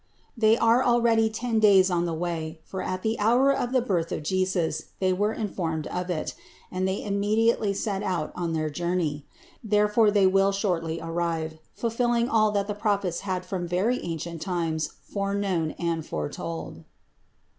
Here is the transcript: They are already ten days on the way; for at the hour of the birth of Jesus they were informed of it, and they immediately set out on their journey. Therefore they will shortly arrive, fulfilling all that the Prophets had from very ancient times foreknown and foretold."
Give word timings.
They 0.35 0.57
are 0.57 0.83
already 0.83 1.29
ten 1.29 1.59
days 1.59 1.91
on 1.91 2.05
the 2.07 2.13
way; 2.15 2.59
for 2.63 2.81
at 2.81 3.03
the 3.03 3.19
hour 3.19 3.51
of 3.55 3.71
the 3.71 3.83
birth 3.83 4.11
of 4.11 4.23
Jesus 4.23 4.85
they 4.99 5.13
were 5.13 5.31
informed 5.31 5.85
of 5.85 6.09
it, 6.09 6.33
and 6.71 6.87
they 6.87 7.03
immediately 7.03 7.71
set 7.71 8.01
out 8.01 8.31
on 8.33 8.53
their 8.53 8.71
journey. 8.71 9.27
Therefore 9.63 10.09
they 10.09 10.25
will 10.25 10.51
shortly 10.51 10.99
arrive, 10.99 11.59
fulfilling 11.75 12.27
all 12.29 12.49
that 12.53 12.65
the 12.65 12.73
Prophets 12.73 13.19
had 13.19 13.45
from 13.45 13.67
very 13.67 14.01
ancient 14.03 14.41
times 14.41 14.87
foreknown 15.03 15.75
and 15.77 16.03
foretold." 16.03 16.83